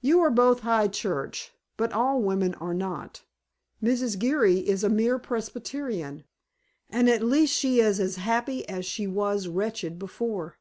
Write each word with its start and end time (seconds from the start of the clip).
"You 0.00 0.20
are 0.20 0.30
both 0.30 0.60
High 0.60 0.88
Church, 0.88 1.52
but 1.76 1.92
all 1.92 2.22
women 2.22 2.54
are 2.54 2.72
not. 2.72 3.24
Mrs. 3.82 4.18
Geary 4.18 4.60
is 4.60 4.82
a 4.82 4.88
mere 4.88 5.18
Presbyterian. 5.18 6.24
And 6.88 7.10
at 7.10 7.22
least 7.22 7.54
she 7.54 7.78
is 7.78 8.00
as 8.00 8.16
happy 8.16 8.66
as 8.70 8.86
she 8.86 9.06
was 9.06 9.48
wretched 9.48 9.98
before." 9.98 10.56